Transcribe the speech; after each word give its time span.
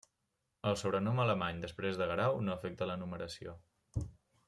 El 0.69 0.77
sobrenom 0.81 1.21
Alemany 1.25 1.59
després 1.67 1.99
de 2.01 2.07
Guerau 2.13 2.41
no 2.49 2.55
afecta 2.59 2.89
la 2.93 2.97
numeració. 3.05 3.55